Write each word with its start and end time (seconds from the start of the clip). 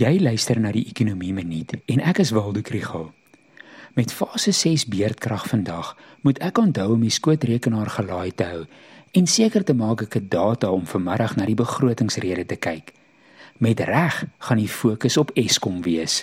Jy 0.00 0.14
luister 0.16 0.56
na 0.56 0.70
die 0.72 0.86
Ekonomie 0.88 1.34
Minuut 1.36 1.74
en 1.76 2.00
ek 2.08 2.22
is 2.22 2.30
Waldo 2.32 2.62
Krügel. 2.64 3.10
Met 3.98 4.14
fase 4.16 4.54
6 4.56 4.86
beerdkrag 4.88 5.44
vandag 5.50 5.90
moet 6.24 6.40
ek 6.40 6.56
onthou 6.62 6.94
om 6.94 7.02
die 7.04 7.12
skootrekenaar 7.12 7.90
gelaai 7.98 8.32
te 8.32 8.46
hou 8.48 8.62
en 9.20 9.28
seker 9.28 9.66
te 9.68 9.76
maak 9.76 10.06
ek 10.06 10.16
het 10.16 10.30
data 10.32 10.70
om 10.72 10.86
vanmiddag 10.88 11.36
na 11.36 11.44
die 11.44 11.58
begrotingsrede 11.58 12.46
te 12.48 12.56
kyk. 12.56 12.94
Met 13.60 13.84
reg 13.84 14.22
gaan 14.48 14.62
die 14.62 14.72
fokus 14.72 15.20
op 15.20 15.34
Eskom 15.36 15.82
wees. 15.84 16.22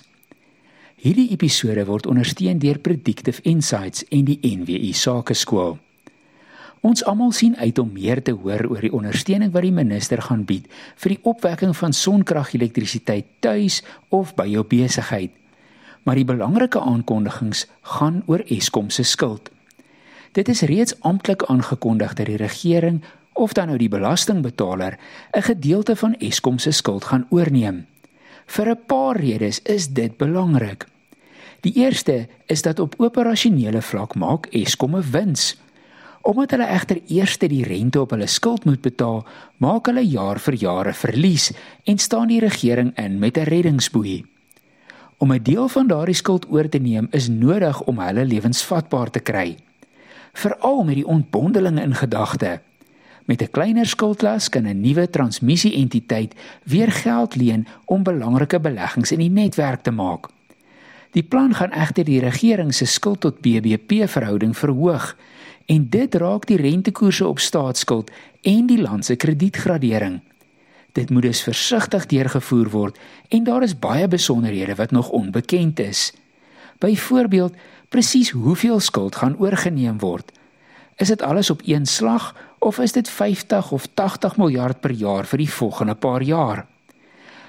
Hierdie 0.97 1.29
episode 1.37 1.85
word 1.85 2.09
ondersteun 2.09 2.57
deur 2.57 2.81
Predictive 2.81 3.45
Insights 3.45 4.07
en 4.09 4.25
die 4.25 4.39
NWI 4.41 4.89
Sakeskool. 4.97 5.77
Ons 6.81 7.03
almal 7.05 7.31
sien 7.31 7.55
uit 7.57 7.79
om 7.79 7.89
meer 7.91 8.21
te 8.21 8.31
hoor 8.31 8.67
oor 8.69 8.81
die 8.81 8.93
ondersteuning 8.93 9.51
wat 9.51 9.65
die 9.65 9.73
minister 9.73 10.21
gaan 10.21 10.45
bied 10.45 10.67
vir 10.95 11.15
die 11.15 11.23
opwekking 11.23 11.73
van 11.77 11.93
sonkragelektrisiteit 11.93 13.25
tuis 13.39 13.81
of 14.09 14.35
by 14.35 14.45
jou 14.51 14.63
besigheid. 14.63 15.32
Maar 16.04 16.15
die 16.15 16.27
belangrike 16.27 16.79
aankondigings 16.79 17.65
gaan 17.97 18.23
oor 18.27 18.43
Eskom 18.45 18.89
se 18.89 19.04
skuld. 19.04 19.49
Dit 20.32 20.49
is 20.49 20.61
reeds 20.61 20.95
amptelik 21.01 21.43
aangekondig 21.49 22.13
dat 22.13 22.29
die 22.29 22.37
regering 22.37 23.01
of 23.33 23.54
dan 23.54 23.68
nou 23.68 23.77
die 23.77 23.89
belastingbetaler 23.89 24.97
'n 25.33 25.41
gedeelte 25.41 25.96
van 25.96 26.15
Eskom 26.19 26.59
se 26.59 26.71
skuld 26.71 27.04
gaan 27.04 27.27
oorneem. 27.29 27.85
Vir 28.46 28.69
'n 28.69 28.85
paar 28.85 29.18
redes 29.18 29.61
is 29.61 29.87
dit 29.87 30.18
belangrik. 30.18 30.87
Die 31.61 31.73
eerste 31.73 32.27
is 32.45 32.61
dat 32.61 32.80
op 32.80 32.95
operasionele 32.97 33.81
vlak 33.81 34.16
maak 34.16 34.47
Eskom 34.52 34.95
'n 34.95 35.11
wins. 35.11 35.57
Omdat 36.21 36.52
hulle 36.52 36.67
egter 36.67 37.02
eers 37.07 37.38
die 37.38 37.63
rente 37.63 38.02
op 38.02 38.11
hulle 38.11 38.27
skuld 38.27 38.66
moet 38.66 38.81
betaal, 38.81 39.25
maak 39.57 39.85
hulle 39.85 40.03
jaar 40.05 40.39
vir 40.39 40.53
jaar 40.53 40.88
'n 40.88 40.93
verlies 40.93 41.52
en 41.83 41.97
staan 41.97 42.27
die 42.27 42.39
regering 42.39 42.97
in 42.97 43.19
met 43.19 43.38
'n 43.38 43.43
reddingsboei. 43.43 44.25
Om 45.17 45.33
'n 45.33 45.43
deel 45.43 45.67
van 45.67 45.88
daardie 45.88 46.16
skuld 46.16 46.45
oor 46.49 46.69
te 46.69 46.77
neem 46.77 47.07
is 47.11 47.27
nodig 47.27 47.81
om 47.81 47.99
hulle 47.99 48.25
lewensvatbaar 48.25 49.09
te 49.09 49.19
kry. 49.19 49.57
Veral 50.33 50.83
met 50.83 50.95
die 50.95 51.07
ontbondelinge 51.07 51.81
in 51.81 51.95
gedagte. 51.95 52.61
Met 53.25 53.41
'n 53.41 53.52
kleiner 53.52 53.85
skuldlas 53.85 54.49
kan 54.49 54.67
'n 54.67 54.81
nuwe 54.81 55.09
transmissie-entiteit 55.09 56.35
weer 56.63 56.91
geld 56.91 57.35
leen 57.35 57.67
om 57.85 58.03
belangrike 58.03 58.59
beleggings 58.59 59.11
in 59.11 59.19
die 59.19 59.29
netwerk 59.29 59.81
te 59.81 59.91
maak. 59.91 60.27
Die 61.11 61.23
plan 61.23 61.55
gaan 61.55 61.71
egter 61.71 62.03
die 62.03 62.19
regering 62.19 62.73
se 62.73 62.85
skuld 62.85 63.19
tot 63.19 63.41
BBP 63.41 64.07
verhouding 64.07 64.57
verhoog 64.57 65.15
en 65.67 65.89
dit 65.91 66.15
raak 66.15 66.47
die 66.47 66.57
rentekoerse 66.57 67.27
op 67.27 67.39
staatsskuld 67.43 68.11
en 68.41 68.67
die 68.69 68.79
land 68.81 69.05
se 69.05 69.15
kredietgradering. 69.15 70.21
Dit 70.95 71.09
moet 71.09 71.27
dus 71.27 71.43
versigtig 71.43 72.05
deurgevoer 72.05 72.69
word 72.71 72.99
en 73.29 73.43
daar 73.43 73.63
is 73.63 73.75
baie 73.79 74.07
besonderhede 74.07 74.75
wat 74.75 74.91
nog 74.91 75.09
onbekend 75.09 75.79
is. 75.79 76.13
Byvoorbeeld, 76.79 77.53
presies 77.89 78.29
hoeveel 78.29 78.79
skuld 78.79 79.15
gaan 79.15 79.37
oorgeneem 79.37 79.99
word? 79.99 80.31
Is 80.95 81.07
dit 81.07 81.21
alles 81.21 81.49
op 81.49 81.61
een 81.65 81.85
slag 81.85 82.35
of 82.59 82.79
is 82.79 82.91
dit 82.91 83.09
50 83.09 83.71
of 83.71 83.87
80 83.93 84.37
miljard 84.37 84.79
per 84.79 84.91
jaar 84.91 85.25
vir 85.25 85.37
die 85.37 85.52
volgende 85.52 85.95
paar 85.95 86.21
jaar? 86.21 86.65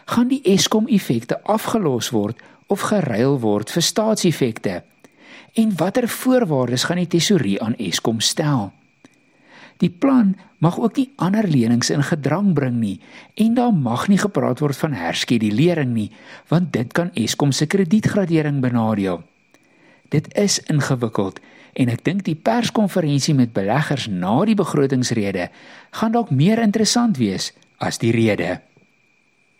Gaan 0.04 0.28
die 0.28 0.42
Eskom 0.42 0.86
effekte 0.86 1.42
afgelos 1.42 2.10
word 2.10 2.40
of 2.66 2.80
geruil 2.80 3.38
word 3.40 3.70
vir 3.70 3.82
staatseffekte? 3.82 4.82
En 5.54 5.76
watter 5.76 6.08
voorwaardes 6.08 6.84
gaan 6.88 7.00
die 7.02 7.10
tesourier 7.10 7.60
aan 7.60 7.76
Eskom 7.76 8.20
stel? 8.20 8.72
Die 9.78 9.90
plan 9.90 10.34
mag 10.58 10.78
ook 10.78 10.96
nie 10.98 11.10
ander 11.22 11.46
lenings 11.46 11.90
in 11.94 12.02
gedrang 12.02 12.52
bring 12.54 12.80
nie 12.80 12.98
en 13.34 13.54
daar 13.54 13.74
mag 13.74 14.08
nie 14.10 14.18
gepraat 14.18 14.58
word 14.58 14.76
van 14.76 14.96
herskedulering 14.98 15.92
nie 15.94 16.10
want 16.50 16.72
dit 16.74 16.92
kan 16.92 17.12
Eskom 17.14 17.52
se 17.52 17.66
kredietgradering 17.66 18.60
benadeel. 18.60 19.22
Dit 20.10 20.34
is 20.34 20.58
ingewikkeld 20.66 21.38
en 21.78 21.92
ek 21.94 22.02
dink 22.04 22.24
die 22.26 22.34
perskonferensie 22.34 23.36
met 23.38 23.54
beleggers 23.54 24.08
na 24.10 24.40
die 24.48 24.58
begrotingsrede 24.58 25.50
gaan 26.00 26.14
dalk 26.16 26.34
meer 26.34 26.58
interessant 26.64 27.20
wees 27.22 27.52
as 27.78 28.00
die 28.02 28.10
rede. 28.10 28.58